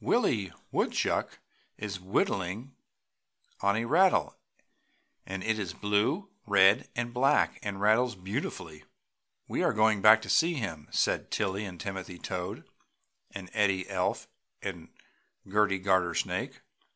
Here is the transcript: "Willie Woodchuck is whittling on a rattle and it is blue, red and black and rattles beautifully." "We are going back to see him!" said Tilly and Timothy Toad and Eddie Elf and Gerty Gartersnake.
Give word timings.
"Willie 0.00 0.52
Woodchuck 0.72 1.38
is 1.78 2.00
whittling 2.00 2.74
on 3.60 3.76
a 3.76 3.84
rattle 3.84 4.36
and 5.24 5.40
it 5.44 5.56
is 5.56 5.72
blue, 5.72 6.30
red 6.48 6.88
and 6.96 7.14
black 7.14 7.60
and 7.62 7.80
rattles 7.80 8.16
beautifully." 8.16 8.82
"We 9.46 9.62
are 9.62 9.72
going 9.72 10.02
back 10.02 10.20
to 10.22 10.28
see 10.28 10.54
him!" 10.54 10.88
said 10.90 11.30
Tilly 11.30 11.64
and 11.64 11.78
Timothy 11.80 12.18
Toad 12.18 12.68
and 13.30 13.48
Eddie 13.52 13.88
Elf 13.88 14.26
and 14.60 14.88
Gerty 15.48 15.78
Gartersnake. 15.78 16.62